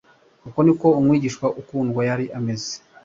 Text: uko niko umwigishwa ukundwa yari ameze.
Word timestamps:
uko 0.47 0.59
niko 0.65 0.87
umwigishwa 0.99 1.47
ukundwa 1.61 2.01
yari 2.09 2.25
ameze. 2.37 2.73